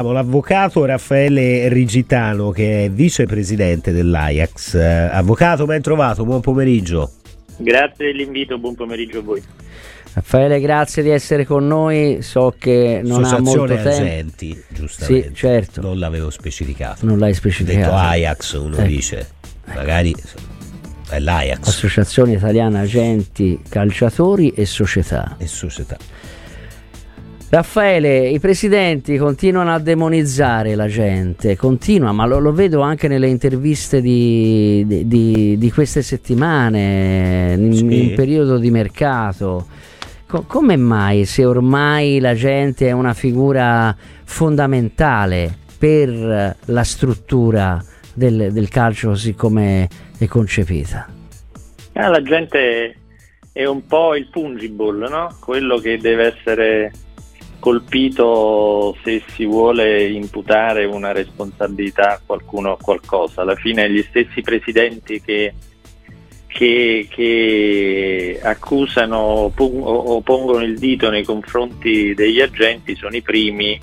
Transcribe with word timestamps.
L'avvocato 0.00 0.84
Raffaele 0.84 1.68
Rigitano 1.68 2.52
che 2.52 2.84
è 2.84 2.88
vicepresidente 2.88 3.90
dell'Ajax. 3.90 4.74
Eh, 4.74 4.84
avvocato, 4.84 5.66
ben 5.66 5.82
trovato, 5.82 6.24
buon 6.24 6.40
pomeriggio. 6.40 7.10
Grazie 7.56 8.06
dell'invito, 8.06 8.58
buon 8.58 8.76
pomeriggio 8.76 9.18
a 9.18 9.22
voi. 9.22 9.42
Raffaele, 10.12 10.60
grazie 10.60 11.02
di 11.02 11.08
essere 11.08 11.44
con 11.44 11.66
noi. 11.66 12.22
So 12.22 12.54
che 12.56 13.00
non 13.02 13.24
ha 13.24 13.40
molto 13.40 13.74
tempo. 13.74 13.88
agenti, 13.88 14.62
giustamente. 14.68 15.28
Sì, 15.30 15.34
certo. 15.34 15.80
Non 15.80 15.98
l'avevo 15.98 16.30
specificato. 16.30 17.04
Non 17.04 17.18
l'hai 17.18 17.34
specificato. 17.34 17.80
Detto 17.80 17.96
Ajax, 17.96 18.52
uno 18.52 18.76
eh. 18.76 18.86
dice, 18.86 19.28
magari 19.74 20.14
è 21.08 21.18
l'Ajax. 21.18 21.66
Associazione 21.66 22.34
Italiana 22.34 22.82
Agenti 22.82 23.60
Calciatori 23.68 24.50
e 24.50 24.64
Società. 24.64 25.34
E 25.38 25.48
Società. 25.48 25.96
Raffaele, 27.50 28.28
i 28.28 28.38
presidenti 28.40 29.16
continuano 29.16 29.72
a 29.72 29.78
demonizzare 29.78 30.74
la 30.74 30.86
gente, 30.86 31.56
continua, 31.56 32.12
ma 32.12 32.26
lo, 32.26 32.38
lo 32.40 32.52
vedo 32.52 32.82
anche 32.82 33.08
nelle 33.08 33.28
interviste 33.28 34.02
di, 34.02 34.84
di, 35.06 35.56
di 35.56 35.72
queste 35.72 36.02
settimane, 36.02 37.54
in, 37.56 37.72
sì. 37.72 38.10
in, 38.10 38.14
periodo 38.14 38.58
di 38.58 38.70
mercato. 38.70 39.66
Co- 40.26 40.42
come 40.42 40.76
mai, 40.76 41.24
se 41.24 41.46
ormai 41.46 42.20
la 42.20 42.34
gente 42.34 42.86
è 42.86 42.92
una 42.92 43.14
figura 43.14 43.96
fondamentale 44.24 45.50
per 45.78 46.54
la 46.66 46.84
struttura 46.84 47.82
del, 48.12 48.52
del 48.52 48.68
calcio 48.68 49.08
così 49.08 49.34
come 49.34 49.88
è 50.18 50.26
concepita? 50.26 51.08
Eh, 51.92 52.08
la 52.08 52.22
gente 52.22 52.94
è 53.52 53.64
un 53.64 53.86
po' 53.86 54.14
il 54.14 54.28
fungible, 54.30 55.08
no? 55.08 55.34
quello 55.40 55.78
che 55.78 55.96
deve 55.96 56.36
essere 56.36 56.92
colpito 57.58 58.96
se 59.02 59.22
si 59.34 59.44
vuole 59.44 60.08
imputare 60.08 60.84
una 60.84 61.12
responsabilità 61.12 62.14
a 62.14 62.20
qualcuno 62.24 62.70
o 62.70 62.78
qualcosa. 62.80 63.42
Alla 63.42 63.56
fine 63.56 63.90
gli 63.90 64.02
stessi 64.08 64.40
presidenti 64.42 65.20
che, 65.20 65.54
che, 66.46 67.06
che 67.10 68.40
accusano 68.42 69.52
o 69.56 70.20
pongono 70.20 70.62
il 70.62 70.78
dito 70.78 71.10
nei 71.10 71.24
confronti 71.24 72.14
degli 72.14 72.40
agenti 72.40 72.94
sono 72.94 73.16
i 73.16 73.22
primi 73.22 73.78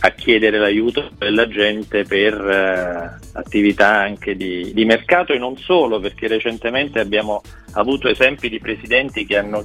a 0.00 0.10
chiedere 0.10 0.58
l'aiuto 0.58 1.10
della 1.16 1.48
gente 1.48 2.04
per 2.04 2.34
uh, 2.34 3.38
attività 3.38 4.00
anche 4.00 4.36
di, 4.36 4.72
di 4.74 4.84
mercato 4.84 5.32
e 5.32 5.38
non 5.38 5.56
solo, 5.56 5.98
perché 5.98 6.28
recentemente 6.28 7.00
abbiamo 7.00 7.40
avuto 7.72 8.08
esempi 8.08 8.50
di 8.50 8.58
presidenti 8.58 9.24
che 9.24 9.38
hanno 9.38 9.64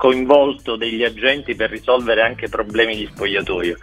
coinvolto 0.00 0.76
degli 0.76 1.04
agenti 1.04 1.54
per 1.54 1.68
risolvere 1.68 2.22
anche 2.22 2.48
problemi 2.48 2.96
di 2.96 3.06
spogliatoio. 3.12 3.76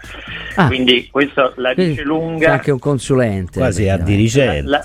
Ah, 0.56 0.66
Quindi 0.66 1.10
questo 1.12 1.54
la 1.58 1.76
dice 1.76 2.02
lunga. 2.02 2.54
Anche 2.54 2.72
un 2.72 2.80
consulente. 2.80 3.60
Quasi 3.60 3.88
a 3.88 3.98
dirigente. 3.98 4.68
La, 4.68 4.84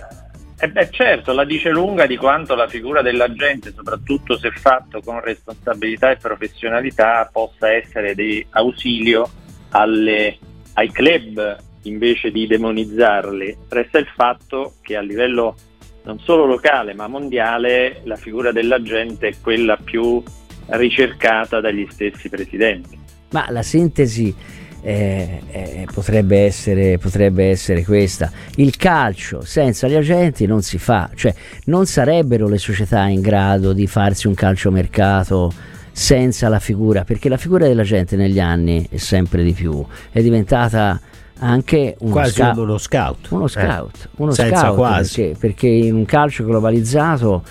la, 0.58 0.80
eh 0.82 0.90
certo, 0.90 1.32
la 1.32 1.46
dice 1.46 1.70
lunga 1.70 2.04
di 2.04 2.18
quanto 2.18 2.54
la 2.54 2.68
figura 2.68 3.00
dell'agente, 3.00 3.72
soprattutto 3.74 4.36
se 4.36 4.50
fatto 4.50 5.00
con 5.00 5.22
responsabilità 5.22 6.10
e 6.10 6.16
professionalità, 6.16 7.26
possa 7.32 7.72
essere 7.72 8.14
di 8.14 8.44
ausilio 8.50 9.26
alle, 9.70 10.36
ai 10.74 10.90
club 10.92 11.56
invece 11.84 12.30
di 12.30 12.46
demonizzarli. 12.46 13.56
Resta 13.70 13.96
il 13.96 14.08
fatto 14.14 14.74
che 14.82 14.96
a 14.96 15.00
livello 15.00 15.56
non 16.04 16.18
solo 16.18 16.44
locale 16.44 16.94
ma 16.94 17.06
mondiale 17.06 18.00
la 18.04 18.16
figura 18.16 18.50
dell'agente 18.50 19.28
è 19.28 19.34
quella 19.40 19.76
più 19.76 20.20
ricercata 20.66 21.60
dagli 21.60 21.86
stessi 21.90 22.28
presidenti. 22.28 22.98
Ma 23.30 23.46
la 23.50 23.62
sintesi 23.62 24.34
eh, 24.82 25.40
eh, 25.50 25.86
potrebbe, 25.92 26.44
essere, 26.44 26.98
potrebbe, 26.98 27.50
essere, 27.50 27.84
questa. 27.84 28.30
Il 28.56 28.76
calcio 28.76 29.42
senza 29.42 29.86
gli 29.88 29.94
agenti 29.94 30.46
non 30.46 30.62
si 30.62 30.78
fa, 30.78 31.10
cioè 31.14 31.32
non 31.66 31.86
sarebbero 31.86 32.48
le 32.48 32.58
società 32.58 33.06
in 33.06 33.20
grado 33.20 33.72
di 33.72 33.86
farsi 33.86 34.26
un 34.26 34.34
calciomercato 34.34 35.52
senza 35.92 36.48
la 36.48 36.58
figura, 36.58 37.04
perché 37.04 37.28
la 37.28 37.36
figura 37.36 37.66
dell'agente 37.66 38.16
negli 38.16 38.40
anni 38.40 38.86
è 38.90 38.96
sempre 38.96 39.44
di 39.44 39.52
più, 39.52 39.84
è 40.10 40.20
diventata 40.20 41.00
anche 41.38 41.96
uno 42.00 42.12
quasi 42.12 42.32
scout. 42.32 42.56
uno 42.56 42.78
scout. 42.78 43.28
Uno 43.30 43.48
scout, 43.48 44.04
eh, 44.04 44.08
uno 44.16 44.32
scout 44.32 44.76
perché, 44.76 45.34
perché 45.38 45.66
in 45.68 45.94
un 45.94 46.04
calcio 46.04 46.44
globalizzato 46.44 47.42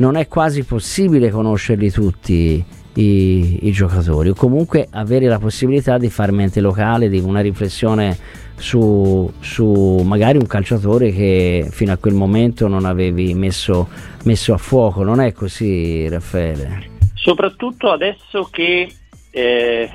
non 0.00 0.16
è 0.16 0.26
quasi 0.28 0.64
possibile 0.64 1.30
conoscerli 1.30 1.90
tutti 1.90 2.64
i, 2.94 3.58
i, 3.66 3.70
giocatori 3.70 4.30
o 4.30 4.34
comunque 4.34 4.88
avere 4.90 5.26
la 5.26 5.38
possibilità 5.38 5.98
di 5.98 6.08
far 6.08 6.32
mente 6.32 6.60
locale, 6.60 7.08
di 7.08 7.20
una 7.20 7.40
riflessione 7.40 8.16
su, 8.56 9.30
su, 9.40 10.02
magari 10.04 10.38
un 10.38 10.46
calciatore 10.46 11.12
che 11.12 11.68
fino 11.70 11.92
a 11.92 11.96
quel 11.96 12.14
momento 12.14 12.66
non 12.66 12.84
avevi 12.84 13.34
messo, 13.34 13.88
messo 14.24 14.54
a 14.54 14.58
fuoco. 14.58 15.02
Non 15.02 15.20
è 15.20 15.32
così, 15.32 16.08
Raffaele? 16.08 16.98
Soprattutto 17.14 17.90
adesso 17.90 18.48
che 18.50 18.90
eh, 19.30 19.90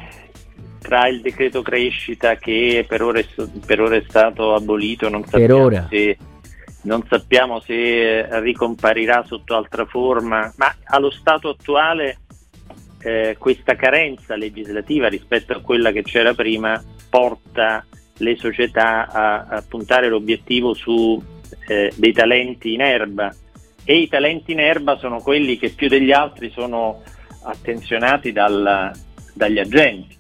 tra 0.80 1.08
il 1.08 1.22
decreto 1.22 1.64
crescita 1.64 2.36
che 2.36 2.86
per 2.88 3.02
ora 3.02 3.20
è, 3.20 3.26
per 3.66 3.82
ora 3.82 3.96
è 3.96 4.04
stato 4.08 4.54
abolito, 4.54 5.10
non 5.10 5.26
sappiamo 5.26 5.88
se 5.90 6.18
non 6.86 7.04
sappiamo 7.08 7.60
se 7.60 8.40
ricomparirà 8.42 9.24
sotto 9.26 9.56
altra 9.56 9.86
forma, 9.86 10.52
ma 10.58 10.74
allo 10.86 11.10
stato 11.10 11.50
attuale 11.50 12.20
eh, 13.02 13.36
questa 13.38 13.76
carenza 13.76 14.36
legislativa 14.36 15.08
rispetto 15.08 15.54
a 15.54 15.62
quella 15.62 15.92
che 15.92 16.04
c'era 16.04 16.34
prima 16.34 16.82
porta 17.10 17.86
le 18.18 18.36
società 18.36 19.08
a, 19.08 19.46
a 19.48 19.64
puntare 19.68 20.08
l'obiettivo 20.08 20.74
su 20.74 21.22
eh, 21.68 21.92
dei 21.96 22.14
talenti 22.14 22.74
in 22.74 22.82
erba. 22.82 23.34
E 23.84 23.98
i 23.98 24.08
talenti 24.08 24.54
in 24.54 24.60
erba 24.60 24.98
sono 24.98 25.22
quelli 25.22 25.58
che 25.58 25.70
più 25.70 25.88
degli 25.88 26.12
altri 26.12 26.50
sono 26.50 27.04
attenzionati 27.44 28.32
dal, 28.32 28.92
dagli 29.34 29.60
agenti 29.60 30.16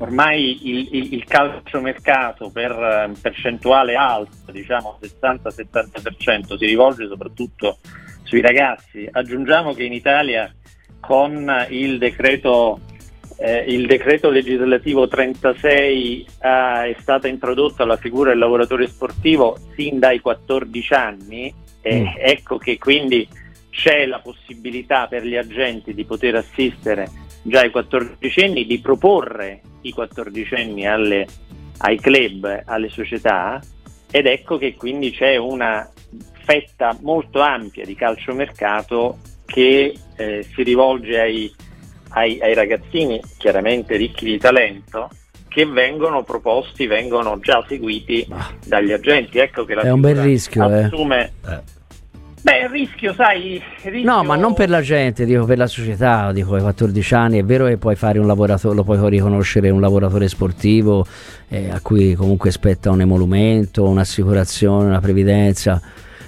ormai 0.00 0.68
il, 0.68 0.88
il, 0.92 1.14
il 1.14 1.24
calciomercato 1.24 2.50
per 2.50 2.70
eh, 2.70 3.12
percentuale 3.20 3.94
alta, 3.94 4.50
diciamo 4.50 4.98
60-70%, 5.00 6.56
si 6.56 6.66
rivolge 6.66 7.06
soprattutto 7.06 7.78
sui 8.22 8.40
ragazzi. 8.40 9.08
Aggiungiamo 9.10 9.72
che 9.74 9.84
in 9.84 9.92
Italia 9.92 10.52
con 11.00 11.66
il 11.68 11.98
decreto, 11.98 12.80
eh, 13.36 13.64
il 13.68 13.86
decreto 13.86 14.30
legislativo 14.30 15.06
36 15.06 16.20
eh, 16.20 16.26
è 16.40 16.96
stata 17.00 17.28
introdotta 17.28 17.84
la 17.84 17.96
figura 17.96 18.30
del 18.30 18.38
lavoratore 18.38 18.86
sportivo 18.86 19.58
sin 19.74 19.98
dai 19.98 20.20
14 20.20 20.94
anni, 20.94 21.54
e 21.82 22.00
mm. 22.00 22.06
ecco 22.18 22.56
che 22.56 22.78
quindi 22.78 23.28
c'è 23.70 24.06
la 24.06 24.18
possibilità 24.18 25.06
per 25.06 25.24
gli 25.24 25.36
agenti 25.36 25.94
di 25.94 26.04
poter 26.04 26.36
assistere 26.36 27.08
già 27.42 27.60
ai 27.60 27.70
14 27.70 28.40
anni, 28.44 28.66
di 28.66 28.80
proporre 28.80 29.60
i 29.82 29.92
14 29.92 30.54
anni 30.54 30.86
alle, 30.86 31.26
ai 31.78 31.98
club, 31.98 32.62
alle 32.64 32.88
società 32.88 33.60
ed 34.10 34.26
ecco 34.26 34.58
che 34.58 34.74
quindi 34.74 35.12
c'è 35.12 35.36
una 35.36 35.88
fetta 36.44 36.96
molto 37.00 37.40
ampia 37.40 37.84
di 37.84 37.94
calciomercato 37.94 39.18
che 39.46 39.96
eh, 40.16 40.46
si 40.54 40.62
rivolge 40.62 41.20
ai, 41.20 41.54
ai, 42.10 42.40
ai, 42.40 42.54
ragazzini 42.54 43.20
chiaramente 43.38 43.96
ricchi 43.96 44.24
di 44.24 44.38
talento 44.38 45.10
che 45.48 45.66
vengono 45.66 46.22
proposti, 46.22 46.86
vengono 46.86 47.38
già 47.40 47.64
seguiti 47.66 48.26
dagli 48.64 48.92
agenti. 48.92 49.38
Ecco 49.38 49.64
che 49.64 49.74
la 49.74 49.82
è 49.82 49.90
un 49.90 50.00
bel 50.00 50.16
rischio. 50.16 50.68
Eh. 50.70 50.84
Assume, 50.84 51.32
eh 51.44 51.78
Beh, 52.42 52.60
il 52.62 52.68
rischio, 52.70 53.12
sai. 53.12 53.54
Il 53.54 53.62
rischio... 53.90 54.10
No, 54.10 54.22
ma 54.22 54.36
non 54.36 54.54
per 54.54 54.70
la 54.70 54.80
gente, 54.80 55.24
dico 55.24 55.44
per 55.44 55.58
la 55.58 55.66
società. 55.66 56.32
Dico 56.32 56.54
ai 56.54 56.62
14 56.62 57.14
anni 57.14 57.38
è 57.38 57.44
vero 57.44 57.66
che 57.66 57.76
puoi 57.76 57.96
fare 57.96 58.18
un 58.18 58.26
lavoratore, 58.26 58.74
lo 58.74 58.84
puoi 58.84 59.10
riconoscere 59.10 59.68
un 59.70 59.80
lavoratore 59.80 60.28
sportivo 60.28 61.06
eh, 61.48 61.70
a 61.70 61.80
cui 61.80 62.14
comunque 62.14 62.50
spetta 62.50 62.90
un 62.90 63.00
emolumento, 63.02 63.84
un'assicurazione, 63.84 64.86
una 64.86 65.00
previdenza. 65.00 65.80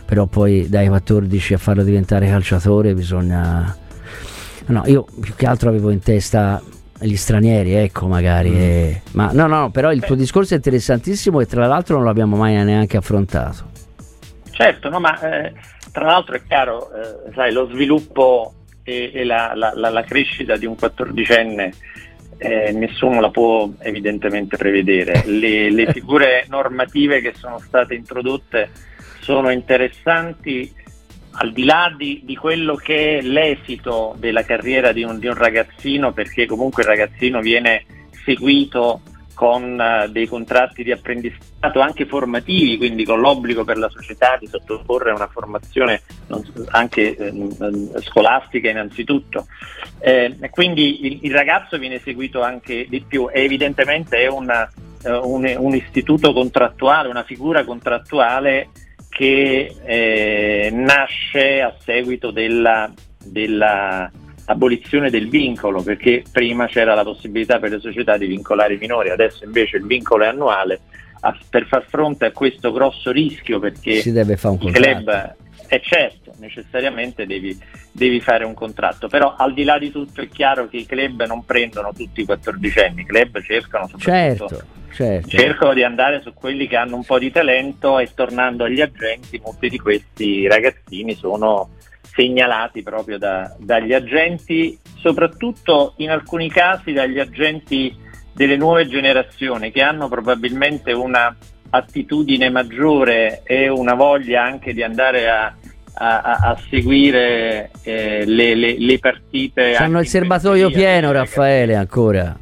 Però 0.05 0.26
poi 0.26 0.69
dai 0.69 0.88
14 0.88 1.55
a 1.55 1.59
farlo 1.59 1.82
diventare 1.82 2.29
calciatore 2.29 2.93
bisogna. 2.94 3.75
No, 4.67 4.82
io 4.87 5.06
più 5.20 5.35
che 5.35 5.47
altro 5.47 5.70
avevo 5.70 5.91
in 5.91 6.00
testa 6.00 6.62
gli 7.00 7.17
stranieri, 7.17 7.73
ecco 7.73 8.06
magari. 8.06 8.50
Mm. 8.50 8.56
Eh. 8.56 9.03
Ma 9.12 9.31
no, 9.32 9.47
no, 9.47 9.70
però 9.70 9.91
il 9.91 10.05
tuo 10.05 10.14
discorso 10.14 10.53
è 10.53 10.56
interessantissimo 10.56 11.41
e 11.41 11.47
tra 11.47 11.67
l'altro 11.67 11.97
non 11.97 12.05
l'abbiamo 12.05 12.37
mai 12.37 12.62
neanche 12.64 12.99
affrontato. 12.99 13.70
Certo, 14.52 14.88
no, 14.90 15.00
ma 15.00 15.19
eh, 15.19 15.52
tra 15.90 16.04
l'altro 16.04 16.37
è 16.37 16.43
chiaro, 16.46 16.90
eh, 16.93 17.32
sai, 17.34 17.52
lo 17.52 17.66
sviluppo 17.69 18.54
e, 18.84 19.10
e 19.14 19.25
la, 19.25 19.52
la, 19.54 19.72
la, 19.75 19.88
la, 19.88 20.04
crescita 20.04 20.56
di 20.56 20.66
un 20.66 20.76
quattordicenne 20.76 21.72
eh, 22.38 22.72
nessuno 22.72 23.20
la 23.20 23.31
può 23.31 23.70
evidentemente 23.78 24.56
prevedere. 24.56 25.22
Le, 25.26 25.70
le 25.70 25.93
figure 25.93 26.44
normative 26.49 27.20
che 27.20 27.32
sono 27.34 27.58
state 27.58 27.94
introdotte 27.94 28.70
sono 29.20 29.50
interessanti 29.50 30.70
al 31.34 31.52
di 31.52 31.64
là 31.64 31.94
di, 31.96 32.20
di, 32.25 32.37
quello 32.37 32.75
che 32.75 33.19
è 33.19 33.22
l'esito 33.22 34.14
della 34.19 34.44
carriera 34.44 34.93
di 34.93 35.02
un, 35.02 35.19
di 35.19 35.28
un, 35.28 35.34
ragazzino, 35.34 36.12
perché 36.12 36.44
comunque 36.44 36.82
il 36.82 36.88
ragazzino 36.88 37.40
viene 37.40 37.87
seguito 38.25 39.00
con 39.34 39.79
uh, 39.79 40.11
dei 40.11 40.26
contratti 40.26 40.82
di 40.82 40.93
apprendistato 40.93 41.81
anche 41.81 42.06
formativi, 42.06 42.76
quindi 42.76 43.05
con 43.05 43.20
l'obbligo 43.20 43.64
per 43.64 43.79
la 43.79 43.88
società 43.88 44.37
di 44.38 44.46
sottoporre 44.46 45.12
una 45.12 45.29
formazione 45.29 46.02
anche 46.70 47.17
eh, 47.17 47.90
scolastica 48.00 48.70
innanzitutto. 48.70 49.46
Eh, 49.99 50.37
quindi 50.50 51.06
il, 51.06 51.19
il, 51.23 51.32
ragazzo 51.32 51.79
viene 51.79 52.00
seguito 52.00 52.43
anche 52.43 52.87
di 52.88 53.00
più 53.00 53.29
e 53.31 53.43
evidentemente 53.43 54.19
è 54.19 54.29
una, 54.29 54.69
uh, 55.05 55.11
un, 55.11 55.52
un, 55.56 55.75
istituto 55.75 56.32
contrattuale, 56.32 57.08
una 57.08 57.25
figura 57.25 57.64
contrattuale 57.64 58.70
che 59.08 59.75
eh, 59.85 60.70
nasce 60.73 61.61
a 61.61 61.75
seguito 61.85 62.31
della, 62.31 62.90
della 63.23 64.11
abolizione 64.52 65.10
del 65.10 65.28
vincolo, 65.28 65.82
perché 65.82 66.22
prima 66.31 66.66
c'era 66.66 66.94
la 66.94 67.02
possibilità 67.02 67.58
per 67.58 67.70
le 67.70 67.81
società 67.81 68.16
di 68.16 68.26
vincolare 68.26 68.75
i 68.75 68.78
minori, 68.78 69.10
adesso 69.10 69.44
invece 69.44 69.76
il 69.76 69.87
vincolo 69.87 70.25
è 70.25 70.28
annuale, 70.28 70.81
a, 71.20 71.37
per 71.49 71.66
far 71.66 71.84
fronte 71.88 72.26
a 72.26 72.32
questo 72.32 72.72
grosso 72.72 73.10
rischio, 73.10 73.58
perché 73.58 74.00
si 74.00 74.12
deve 74.12 74.37
fare 74.37 74.56
un 74.60 74.72
club 74.72 75.37
è 75.72 75.81
certo, 75.81 76.34
necessariamente 76.37 77.25
devi, 77.25 77.58
devi, 77.93 78.20
fare 78.20 78.44
un 78.44 78.52
contratto, 78.52 79.08
però 79.08 79.37
al 79.38 79.54
di 79.54 79.64
là 79.64 79.78
di 79.78 79.90
tutto 79.90 80.20
è 80.20 80.28
chiaro 80.28 80.69
che 80.69 80.76
i 80.76 80.84
club 80.84 81.25
non 81.25 81.46
prendono 81.46 81.94
tutti 81.96 82.20
i 82.20 82.25
14 82.26 82.78
anni, 82.81 83.00
i 83.00 83.06
club 83.06 83.40
cercano 83.40 83.88
certo, 83.96 84.49
certo. 84.93 85.28
cercano 85.28 85.72
di 85.72 85.82
andare 85.82 86.20
su 86.20 86.34
quelli 86.34 86.66
che 86.66 86.76
hanno 86.76 86.96
un 86.96 87.04
po' 87.04 87.19
di 87.19 87.31
talento 87.31 87.99
e 87.99 88.10
tornando 88.14 88.64
agli 88.64 88.82
agenti 88.82 89.40
molti 89.43 89.70
di 89.70 89.78
questi 89.78 90.46
ragazzini 90.46 91.14
sono 91.14 91.70
segnalati 92.14 92.82
proprio 92.82 93.19
da, 93.19 93.55
dagli 93.59 93.93
agenti, 93.93 94.79
soprattutto 94.99 95.94
in 95.97 96.11
alcuni 96.11 96.50
casi 96.50 96.93
dagli 96.93 97.19
agenti 97.19 97.97
delle 98.32 98.56
nuove 98.56 98.87
generazioni 98.87 99.70
che 99.70 99.82
hanno 99.82 100.09
probabilmente 100.09 100.93
una 100.93 101.35
attitudine 101.70 102.50
maggiore 102.50 103.43
e 103.44 103.69
una 103.69 103.94
voglia 103.94 104.43
anche 104.43 104.75
di 104.75 104.82
andare 104.82 105.29
a, 105.29 105.55
a, 105.94 106.20
a 106.20 106.59
seguire 106.69 107.70
eh, 107.82 108.25
le, 108.26 108.55
le, 108.55 108.79
le, 108.79 108.99
partite. 108.99 109.75
Hanno 109.75 110.00
il 110.00 110.06
serbatoio 110.06 110.70
pieno, 110.70 111.12
Raffaele, 111.12 111.75
ancora. 111.75 112.37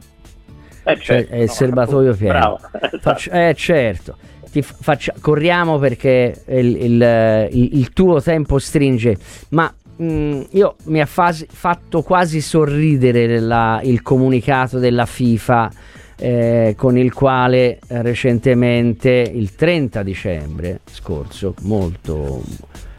Eh 0.82 0.98
certo, 0.98 1.04
cioè, 1.04 1.26
è 1.28 1.36
il 1.36 1.46
no, 1.46 1.52
serbatoio 1.52 2.14
pieno. 2.14 2.32
Bravo, 2.32 2.60
Faccio, 3.00 3.30
eh 3.30 3.54
certo 3.54 4.16
faccia, 4.62 5.14
corriamo 5.20 5.78
perché 5.78 6.42
il, 6.48 6.76
il, 6.76 7.48
il, 7.52 7.68
il, 7.72 7.92
tuo 7.92 8.20
tempo 8.20 8.58
stringe, 8.58 9.16
ma 9.50 9.72
mh, 9.96 10.04
mm, 10.04 10.40
io 10.50 10.76
mi 10.84 11.00
ha 11.00 11.06
fasi, 11.06 11.46
fatto 11.48 12.02
quasi 12.02 12.40
sorridere 12.40 13.38
la, 13.40 13.80
il 13.82 14.02
comunicato 14.02 14.78
della 14.78 15.06
FIFA 15.06 15.70
eh, 16.16 16.74
con 16.76 16.98
il 16.98 17.12
quale 17.12 17.78
recentemente, 17.88 19.10
il 19.10 19.54
30 19.54 20.02
dicembre 20.02 20.80
scorso, 20.84 21.54
molto 21.62 22.42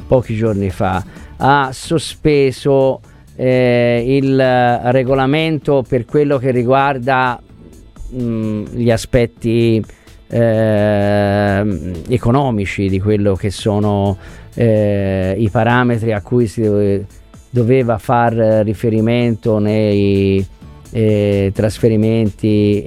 pochi 0.07 0.35
giorni 0.35 0.69
fa, 0.71 1.03
ha 1.37 1.69
sospeso 1.71 2.99
eh, 3.35 4.03
il 4.07 4.37
regolamento 4.91 5.85
per 5.87 6.05
quello 6.05 6.37
che 6.37 6.51
riguarda 6.51 7.41
mh, 8.09 8.23
mm, 8.23 8.65
gli 8.73 8.91
aspetti 8.91 9.83
eh, 10.31 11.93
economici 12.07 12.87
di 12.87 12.99
quello 12.99 13.35
che 13.35 13.51
sono 13.51 14.17
eh, 14.53 15.35
i 15.37 15.49
parametri 15.49 16.13
a 16.13 16.21
cui 16.21 16.47
si 16.47 17.05
doveva 17.49 17.97
far 17.97 18.33
riferimento 18.63 19.59
nei 19.59 20.45
eh, 20.93 21.51
trasferimenti 21.53 22.83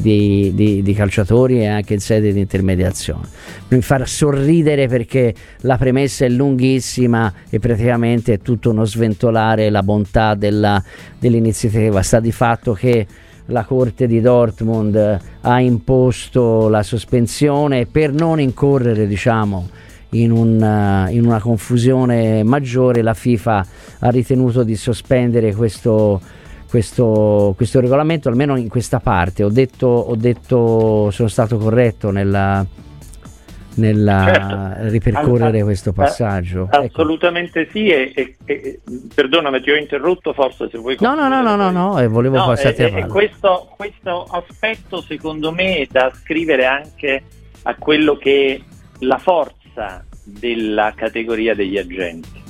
di, 0.00 0.52
di, 0.54 0.82
di, 0.82 0.94
calciatori 0.94 1.60
e 1.60 1.66
anche 1.66 1.94
in 1.94 2.00
sede 2.00 2.32
di 2.32 2.40
intermediazione. 2.40 3.28
Mi 3.68 3.80
fa 3.82 4.04
sorridere 4.06 4.86
perché 4.86 5.34
la 5.60 5.76
premessa 5.76 6.24
è 6.24 6.28
lunghissima 6.28 7.32
e 7.50 7.58
praticamente 7.58 8.34
è 8.34 8.38
tutto 8.38 8.70
uno 8.70 8.84
sventolare 8.84 9.70
la 9.70 9.82
bontà 9.82 10.34
della, 10.34 10.82
dell'iniziativa. 11.18 12.02
Sta 12.02 12.20
di 12.20 12.32
fatto 12.32 12.72
che 12.72 13.06
la 13.46 13.64
Corte 13.64 14.06
di 14.06 14.20
Dortmund 14.20 15.20
ha 15.40 15.60
imposto 15.60 16.68
la 16.68 16.82
sospensione 16.82 17.86
per 17.86 18.12
non 18.12 18.40
incorrere 18.40 19.06
diciamo, 19.06 19.68
in, 20.10 20.30
un, 20.30 21.08
in, 21.10 21.24
una 21.24 21.40
confusione 21.40 22.42
maggiore. 22.42 23.02
La 23.02 23.14
FIFA 23.14 23.66
ha 24.00 24.10
ritenuto 24.10 24.62
di 24.62 24.76
sospendere 24.76 25.54
questo, 25.54 26.20
questo, 26.68 27.52
questo 27.56 27.80
regolamento 27.80 28.28
almeno 28.28 28.56
in 28.56 28.68
questa 28.68 29.00
parte. 29.00 29.44
Ho 29.44 29.50
detto, 29.50 29.86
ho 29.86 30.16
detto 30.16 31.10
sono 31.10 31.28
stato 31.28 31.58
corretto 31.58 32.10
nella, 32.10 32.64
nella 33.76 34.24
certo. 34.26 34.90
ripercorrere 34.90 35.58
All- 35.58 35.64
questo 35.64 35.92
passaggio. 35.92 36.68
Ecco. 36.70 36.76
Assolutamente 36.76 37.68
sì, 37.70 37.88
e, 37.88 38.12
e, 38.14 38.36
e, 38.44 38.80
perdonami, 39.14 39.60
ti 39.60 39.70
ho 39.70 39.76
interrotto 39.76 40.32
forse 40.32 40.68
se 40.70 40.78
vuoi 40.78 40.96
No, 41.00 41.14
no, 41.14 41.28
no, 41.28 41.42
no, 41.42 41.56
no, 41.56 41.70
no, 41.70 41.98
e 42.00 42.06
volevo 42.06 42.36
no, 42.36 42.46
passarti 42.46 42.82
a 42.82 42.88
parlare. 42.90 43.10
Questo, 43.10 43.72
questo 43.76 44.24
aspetto 44.24 45.00
secondo 45.02 45.52
me 45.52 45.78
è 45.78 45.86
da 45.90 46.12
scrivere 46.14 46.66
anche 46.66 47.22
a 47.62 47.74
quello 47.76 48.16
che 48.16 48.54
è 48.54 48.74
la 49.00 49.18
forza 49.18 50.04
della 50.24 50.92
categoria 50.94 51.54
degli 51.54 51.78
agenti. 51.78 52.42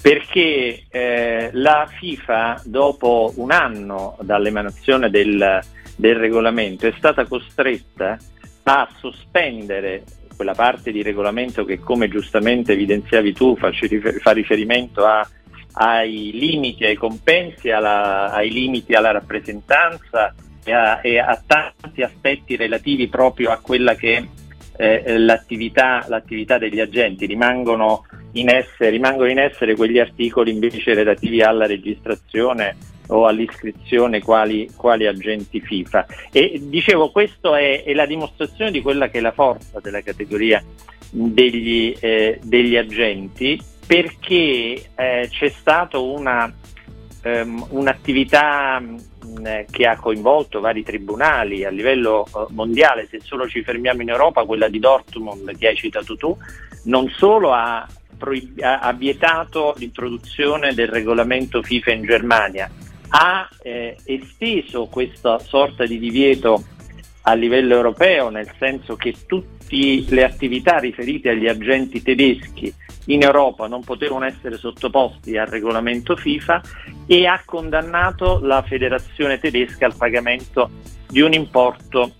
Perché 0.00 0.84
eh, 0.88 1.50
la 1.52 1.86
FIFA, 1.86 2.62
dopo 2.64 3.32
un 3.36 3.50
anno 3.50 4.16
dall'emanazione 4.22 5.10
del, 5.10 5.60
del 5.96 6.16
regolamento, 6.16 6.86
è 6.86 6.94
stata 6.96 7.26
costretta 7.26 8.16
a 8.62 8.88
sospendere 8.98 10.04
quella 10.40 10.54
parte 10.54 10.90
di 10.90 11.02
regolamento 11.02 11.66
che 11.66 11.80
come 11.80 12.08
giustamente 12.08 12.72
evidenziavi 12.72 13.34
tu 13.34 13.58
fa, 13.58 13.70
riferimento 14.32 15.04
a, 15.04 15.28
ai 15.72 16.30
limiti, 16.32 16.86
ai 16.86 16.94
compensi, 16.94 17.70
alla, 17.70 18.32
ai 18.32 18.50
limiti 18.50 18.94
alla 18.94 19.10
rappresentanza 19.10 20.34
e 20.64 20.72
a, 20.72 21.00
e 21.02 21.18
a, 21.18 21.38
tanti 21.46 22.00
aspetti 22.00 22.56
relativi 22.56 23.08
proprio 23.08 23.50
a 23.50 23.58
quella 23.58 23.94
che 23.96 24.28
è 24.74 25.02
eh, 25.04 25.18
l'attività, 25.18 26.06
l'attività, 26.08 26.56
degli 26.56 26.80
agenti. 26.80 27.26
Rimangono 27.26 28.06
in, 28.32 28.48
essere, 28.48 28.88
rimangono 28.88 29.28
in 29.28 29.40
essere 29.40 29.76
quegli 29.76 29.98
articoli 29.98 30.52
invece 30.52 30.94
relativi 30.94 31.42
alla 31.42 31.66
registrazione 31.66 32.76
o 33.10 33.26
all'iscrizione 33.26 34.20
quali, 34.20 34.70
quali 34.74 35.06
agenti 35.06 35.60
FIFA. 35.60 36.06
E 36.32 36.60
dicevo, 36.64 37.10
questa 37.10 37.58
è, 37.58 37.84
è, 37.84 37.92
la 37.94 38.06
dimostrazione 38.06 38.70
di 38.70 38.80
quella 38.80 39.08
che 39.08 39.18
è 39.18 39.20
la 39.20 39.32
forza 39.32 39.80
della 39.80 40.00
categoria 40.00 40.62
degli, 41.10 41.94
eh, 41.98 42.38
degli 42.42 42.76
agenti, 42.76 43.60
perché 43.86 44.82
eh, 44.94 45.28
c'è 45.28 45.48
stata 45.48 45.98
una, 45.98 46.52
um, 47.24 47.66
un'attività 47.70 48.80
um, 48.80 49.66
che 49.70 49.86
ha 49.86 49.96
coinvolto 49.96 50.60
vari 50.60 50.82
tribunali 50.84 51.64
a 51.64 51.70
livello 51.70 52.26
uh, 52.32 52.46
mondiale, 52.50 53.08
se 53.10 53.20
solo 53.22 53.48
ci 53.48 53.62
fermiamo 53.62 54.02
in 54.02 54.10
Europa, 54.10 54.44
quella 54.44 54.68
di 54.68 54.78
Dortmund 54.78 55.56
che 55.58 55.68
hai 55.68 55.76
citato 55.76 56.16
tu, 56.16 56.36
non 56.84 57.08
solo 57.10 57.52
ha, 57.52 57.86
ha 58.60 58.92
vietato 58.92 59.74
l'introduzione 59.76 60.72
del 60.72 60.88
regolamento 60.88 61.62
FIFA 61.62 61.92
in 61.92 62.02
Germania, 62.04 62.70
ha 63.10 63.48
eh, 63.62 63.96
esteso 64.04 64.86
questa 64.86 65.38
sorta 65.38 65.84
di 65.84 65.98
divieto 65.98 66.64
a 67.22 67.34
livello 67.34 67.74
europeo, 67.74 68.30
nel 68.30 68.50
senso 68.58 68.96
che 68.96 69.14
tutte 69.26 69.48
le 69.70 70.24
attività 70.24 70.78
riferite 70.78 71.28
agli 71.28 71.46
agenti 71.46 72.02
tedeschi 72.02 72.74
in 73.06 73.22
Europa 73.22 73.68
non 73.68 73.82
potevano 73.82 74.24
essere 74.24 74.56
sottoposti 74.56 75.36
al 75.36 75.46
regolamento 75.46 76.16
FIFA 76.16 76.60
e 77.06 77.26
ha 77.26 77.40
condannato 77.44 78.40
la 78.42 78.62
federazione 78.62 79.38
tedesca 79.38 79.86
al 79.86 79.94
pagamento 79.96 80.70
di 81.08 81.20
un 81.20 81.32
importo 81.32 82.12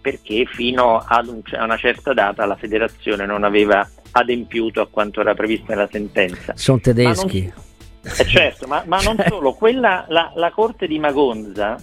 perché 0.00 0.46
fino 0.46 0.98
ad 0.98 1.26
un, 1.26 1.42
a 1.52 1.64
una 1.64 1.76
certa 1.76 2.14
data 2.14 2.46
la 2.46 2.56
federazione 2.56 3.26
non 3.26 3.44
aveva 3.44 3.86
adempiuto 4.12 4.80
a 4.80 4.88
quanto 4.88 5.20
era 5.20 5.34
previsto 5.34 5.66
nella 5.68 5.88
sentenza. 5.90 6.54
Sono 6.56 6.80
tedeschi. 6.80 7.52
Eh 8.02 8.26
certo, 8.26 8.66
ma, 8.66 8.82
ma 8.86 9.00
non 9.02 9.16
solo, 9.28 9.52
quella, 9.52 10.06
la, 10.08 10.32
la, 10.34 10.50
corte 10.50 10.86
di 10.86 10.98
Magonza, 10.98 11.76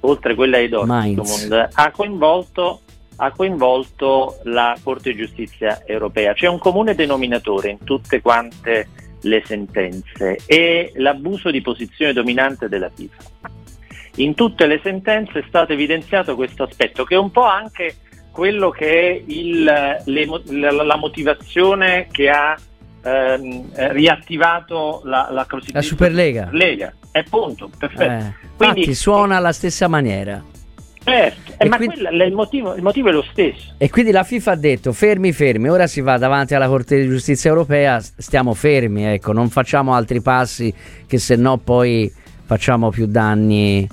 oltre 0.00 0.32
a 0.32 0.34
quella 0.36 0.58
di 0.58 0.68
Dortmund, 0.68 1.68
ha 1.72 1.90
coinvolto, 1.90 2.82
ha 3.16 3.32
coinvolto 3.32 4.38
la 4.44 4.76
Corte 4.82 5.10
di 5.10 5.18
Giustizia 5.18 5.82
europea. 5.84 6.32
C'è 6.32 6.46
un 6.46 6.58
comune 6.58 6.94
denominatore 6.94 7.70
in 7.70 7.82
tutte 7.82 8.20
quante 8.20 8.88
le 9.22 9.42
sentenze 9.44 10.38
e 10.46 10.92
l'abuso 10.94 11.50
di 11.50 11.60
posizione 11.60 12.12
dominante 12.12 12.68
della 12.68 12.90
FIFA. 12.94 13.22
In 14.16 14.34
tutte 14.34 14.66
le 14.66 14.80
sentenze 14.82 15.40
è 15.40 15.44
stato 15.48 15.72
evidenziato 15.72 16.36
questo 16.36 16.62
aspetto, 16.62 17.04
che 17.04 17.14
è 17.14 17.18
un 17.18 17.30
po' 17.30 17.44
anche 17.44 17.96
quello 18.30 18.70
che 18.70 18.86
è 18.86 19.22
il, 19.26 19.64
le, 19.64 20.26
la, 20.46 20.70
la 20.70 20.96
motivazione 20.96 22.06
che 22.10 22.28
ha 22.28 22.56
ehm, 23.02 23.66
riattivato 23.92 25.02
la, 25.04 25.28
la 25.30 25.46
La 25.72 25.82
Superlega. 25.82 26.48
Lega. 26.52 26.92
È 27.10 27.22
punto, 27.24 27.70
perfetto. 27.76 28.02
Eh, 28.02 28.34
Quindi, 28.56 28.80
infatti 28.80 28.94
suona 28.94 29.36
alla 29.36 29.52
stessa 29.52 29.88
maniera. 29.88 30.42
Certo, 31.02 31.52
Eh, 31.56 31.68
ma 31.68 31.76
quindi, 31.76 32.00
quella, 32.00 32.24
il, 32.24 32.34
motivo, 32.34 32.74
il, 32.74 32.82
motivo, 32.82 33.08
è 33.08 33.12
lo 33.12 33.24
stesso. 33.30 33.72
E 33.78 33.88
quindi 33.88 34.10
la 34.10 34.24
FIFA 34.24 34.52
ha 34.52 34.56
detto 34.56 34.92
fermi, 34.92 35.32
fermi, 35.32 35.68
ora 35.70 35.86
si 35.86 36.02
va 36.02 36.18
davanti 36.18 36.54
alla 36.54 36.68
Corte 36.68 37.00
di 37.00 37.08
Giustizia 37.08 37.48
Europea, 37.48 37.98
stiamo 38.00 38.52
fermi, 38.52 39.04
ecco, 39.04 39.32
non 39.32 39.48
facciamo 39.48 39.94
altri 39.94 40.20
passi 40.20 40.72
che 41.06 41.18
se 41.18 41.36
no 41.36 41.56
poi 41.56 42.12
facciamo 42.44 42.90
più 42.90 43.06
danni 43.06 43.88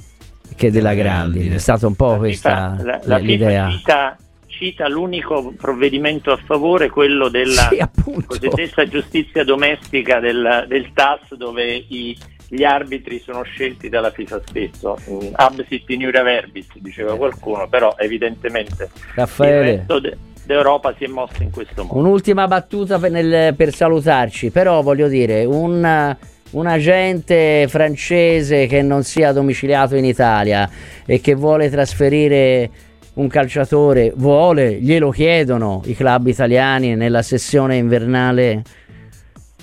che 0.56 0.72
della 0.72 0.94
grandine. 0.94 1.56
È 1.56 1.60
stata 1.60 1.88
un 1.88 1.96
po' 1.96 2.12
la 2.12 2.18
questa 2.18 2.76
FIFA, 2.78 3.00
la, 3.04 3.18
l'idea. 3.18 3.70
FIFA 3.70 4.18
cita 4.58 4.88
l'unico 4.88 5.54
provvedimento 5.58 6.32
a 6.32 6.38
favore, 6.38 6.90
quello 6.90 7.30
della 7.30 7.70
sì, 7.70 7.84
cosiddetta 8.26 8.88
giustizia 8.88 9.44
domestica 9.44 10.20
del, 10.20 10.66
del 10.68 10.92
TAS, 10.94 11.36
dove 11.36 11.86
i, 11.88 12.18
gli 12.48 12.64
arbitri 12.64 13.20
sono 13.20 13.44
scelti 13.44 13.90
dalla 13.90 14.12
FIFA 14.12 14.42
stesso. 14.46 14.98
Mm, 15.10 15.34
absit 15.34 15.90
in 15.90 16.02
iura 16.02 16.24
verbis, 16.24 16.68
diceva 16.76 17.16
qualcuno, 17.16 17.68
però 17.68 17.96
evidentemente 17.98 18.90
Raffaele. 19.14 19.70
il 19.72 19.78
resto 19.78 20.00
de- 20.00 20.18
d'Europa 20.46 20.94
si 20.98 21.04
è 21.04 21.08
mosso 21.08 21.42
in 21.42 21.52
questo 21.52 21.84
modo. 21.84 22.00
Un'ultima 22.00 22.48
battuta 22.48 22.98
per, 23.00 23.12
nel, 23.12 23.56
per 23.56 23.74
salutarci, 23.74 24.52
però 24.52 24.82
voglio 24.82 25.08
dire, 25.08 25.44
un 25.46 26.16
un 26.52 26.68
agente 26.68 27.66
francese 27.68 28.66
che 28.66 28.82
non 28.82 29.04
sia 29.04 29.34
domiciliato 29.34 29.96
in 29.96 30.06
Italia 30.06 30.70
e 31.06 31.20
che 31.20 31.36
vuole 31.36 31.70
trasferire 31.70 32.70
un 33.16 33.28
calciatore, 33.28 34.14
vuole, 34.16 34.80
glielo 34.80 35.10
chiedono 35.10 35.82
i 35.86 35.96
club 35.96 36.28
italiani 36.28 36.96
nella 36.96 37.22
sessione 37.22 37.78
invernale 37.78 38.64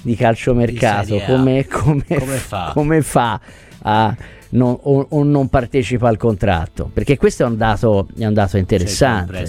di 0.02 0.16
calciomercato, 0.16 1.18
come, 1.20 1.66
come, 1.66 2.04
come, 2.08 2.36
fa? 2.36 2.70
come 2.72 3.02
fa 3.02 3.40
a 3.82 4.14
non, 4.52 4.76
o, 4.82 5.06
o, 5.08 5.22
non 5.22 5.48
partecipa 5.48 6.08
al 6.08 6.16
contratto? 6.16 6.90
Perché 6.92 7.16
questo 7.16 7.44
è 7.44 7.46
un 7.46 7.56
dato, 7.56 8.08
è 8.18 8.26
un 8.26 8.34
dato 8.34 8.56
interessante. 8.56 9.44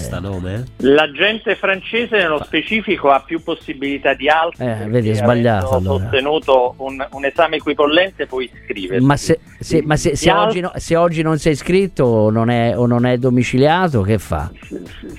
L'agente 0.78 1.56
francese 1.56 2.16
nello 2.16 2.42
specifico 2.42 3.10
ha 3.10 3.20
più 3.20 3.42
possibilità 3.42 4.14
di 4.14 4.28
altri. 4.28 4.64
Eh, 4.64 4.86
vedi, 4.88 5.10
è 5.10 5.14
sbagliato. 5.14 5.76
Allora. 5.76 6.04
sostenuto 6.04 6.74
un, 6.78 7.06
un, 7.10 7.24
esame 7.24 7.56
equipollente 7.56 8.26
può 8.26 8.40
iscriversi. 8.40 9.04
Ma, 9.04 9.16
se, 9.16 9.40
se, 9.58 9.82
ma 9.82 9.96
se, 9.96 10.16
se, 10.16 10.30
oggi 10.30 10.60
no, 10.60 10.72
se, 10.76 10.96
oggi 10.96 11.22
non 11.22 11.38
sei 11.38 11.52
iscritto 11.52 12.04
o 12.04 12.30
non 12.30 12.48
è, 12.48 12.76
o 12.76 12.86
non 12.86 13.04
è 13.04 13.18
domiciliato, 13.18 14.02
che 14.02 14.18
fa? 14.18 14.50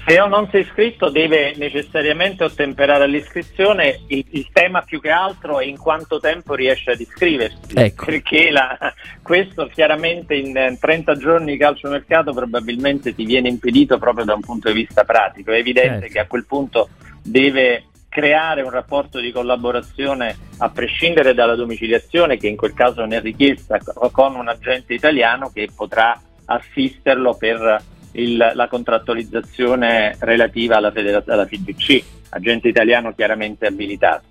Se 0.07 0.17
non 0.27 0.48
sei 0.51 0.62
iscritto 0.62 1.10
deve 1.10 1.53
necessariamente 1.57 2.43
ottemperare 2.43 3.03
all'iscrizione. 3.03 4.00
Il, 4.07 4.25
il 4.31 4.48
tema 4.51 4.81
più 4.81 5.00
che 5.00 5.10
altro 5.10 5.60
è 5.60 5.65
in 5.65 5.77
quanto 5.77 6.19
tempo 6.19 6.55
riesce 6.55 6.91
ad 6.91 7.00
iscriversi. 7.00 7.57
Ecco. 7.74 8.05
Perché 8.05 8.50
la, 8.50 8.77
questo 9.21 9.67
chiaramente 9.67 10.35
in 10.35 10.77
30 10.79 11.15
giorni 11.15 11.53
di 11.53 11.57
calciomercato 11.57 12.33
probabilmente 12.33 13.15
ti 13.15 13.25
viene 13.25 13.50
impedito 13.50 13.97
proprio 13.97 14.25
da 14.25 14.33
un 14.33 14.41
punto 14.41 14.71
di 14.71 14.81
vista 14.81 15.03
pratico. 15.03 15.51
È 15.51 15.57
evidente 15.57 16.01
certo. 16.01 16.13
che 16.13 16.19
a 16.19 16.27
quel 16.27 16.45
punto 16.45 16.89
deve 17.24 17.85
creare 18.09 18.62
un 18.62 18.69
rapporto 18.69 19.19
di 19.19 19.31
collaborazione 19.31 20.38
a 20.59 20.69
prescindere 20.69 21.33
dalla 21.33 21.55
domiciliazione 21.55 22.38
che 22.38 22.47
in 22.47 22.55
quel 22.55 22.74
caso 22.74 23.01
non 23.01 23.12
è 23.12 23.19
richiesta 23.19 23.77
con 24.12 24.35
un 24.35 24.47
agente 24.47 24.93
italiano 24.93 25.51
che 25.53 25.67
potrà 25.75 26.17
assisterlo 26.45 27.35
per 27.35 27.83
il, 28.13 28.51
la 28.53 28.67
contrattualizzazione 28.67 30.15
relativa 30.19 30.77
alla, 30.77 30.91
federa- 30.91 31.24
alla 31.27 31.45
FIGC, 31.45 32.03
agente 32.29 32.69
italiano 32.69 33.13
chiaramente 33.13 33.65
abilitato. 33.65 34.27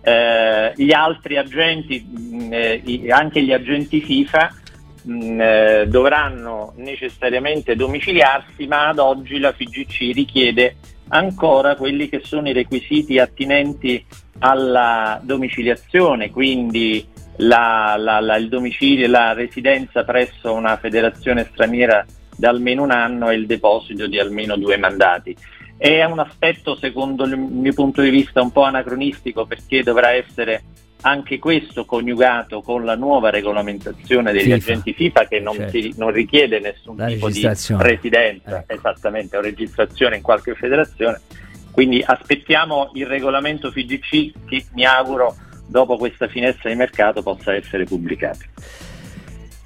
Eh, 0.00 0.72
gli 0.76 0.92
altri 0.92 1.36
agenti, 1.36 2.00
mh, 2.00 2.48
eh, 2.52 3.10
anche 3.10 3.42
gli 3.42 3.52
agenti 3.52 4.00
FIFA, 4.00 4.54
mh, 5.02 5.40
eh, 5.40 5.84
dovranno 5.88 6.72
necessariamente 6.76 7.76
domiciliarsi, 7.76 8.66
ma 8.66 8.88
ad 8.88 8.98
oggi 8.98 9.38
la 9.38 9.52
FIGC 9.52 10.14
richiede 10.14 10.76
ancora 11.08 11.74
quelli 11.76 12.08
che 12.08 12.20
sono 12.22 12.48
i 12.48 12.52
requisiti 12.52 13.18
attinenti 13.18 14.04
alla 14.40 15.20
domiciliazione, 15.22 16.30
quindi 16.30 17.06
la, 17.38 17.96
la, 17.98 18.20
la, 18.20 18.36
il 18.36 18.48
domicilio, 18.48 19.08
la 19.08 19.32
residenza 19.32 20.04
presso 20.04 20.52
una 20.52 20.76
federazione 20.76 21.48
straniera 21.50 22.04
da 22.36 22.50
almeno 22.50 22.82
un 22.84 22.90
anno 22.92 23.30
e 23.30 23.34
il 23.34 23.46
deposito 23.46 24.06
di 24.06 24.18
almeno 24.18 24.56
due 24.56 24.76
mandati. 24.76 25.36
È 25.78 26.04
un 26.04 26.18
aspetto, 26.18 26.76
secondo 26.76 27.24
il 27.24 27.38
mio 27.38 27.72
punto 27.72 28.02
di 28.02 28.10
vista, 28.10 28.42
un 28.42 28.50
po' 28.50 28.64
anacronistico 28.64 29.46
perché 29.46 29.82
dovrà 29.84 30.10
essere 30.10 30.64
anche 31.02 31.38
questo 31.38 31.84
coniugato 31.84 32.60
con 32.60 32.84
la 32.84 32.96
nuova 32.96 33.30
regolamentazione 33.30 34.32
degli 34.32 34.52
FIFA. 34.52 34.54
agenti 34.56 34.92
FIFA 34.92 35.26
che 35.28 35.38
non, 35.38 35.54
certo. 35.54 35.70
si, 35.70 35.94
non 35.96 36.10
richiede 36.10 36.58
nessun 36.58 36.96
la 36.96 37.06
tipo 37.06 37.30
di 37.30 37.48
residenza, 37.78 38.58
ecco. 38.58 38.72
esattamente, 38.72 39.36
o 39.36 39.40
registrazione 39.40 40.16
in 40.16 40.22
qualche 40.22 40.54
federazione. 40.54 41.20
Quindi 41.70 42.02
aspettiamo 42.04 42.90
il 42.94 43.06
regolamento 43.06 43.70
FIGC 43.70 44.32
che 44.48 44.64
mi 44.74 44.84
auguro 44.84 45.36
dopo 45.68 45.96
questa 45.96 46.26
finestra 46.26 46.70
di 46.70 46.74
mercato 46.74 47.22
possa 47.22 47.54
essere 47.54 47.84
pubblicato. 47.84 48.40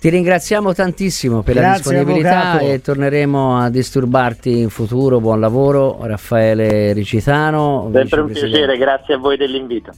Ti 0.02 0.08
ringraziamo 0.08 0.74
tantissimo 0.74 1.42
per 1.42 1.54
Grazie, 1.54 1.70
la 1.70 1.76
disponibilità 1.76 2.40
avvocato. 2.40 2.72
e 2.72 2.80
torneremo 2.80 3.56
a 3.56 3.70
disturbarti 3.70 4.58
in 4.58 4.68
futuro. 4.68 5.20
Buon 5.20 5.38
lavoro, 5.38 5.96
Raffaele 6.00 6.92
Ricitano. 6.92 7.88
Sempre 7.92 8.20
un 8.22 8.32
piacere, 8.32 8.76
grazie 8.78 9.14
a 9.14 9.18
voi 9.18 9.36
dell'invito. 9.36 9.92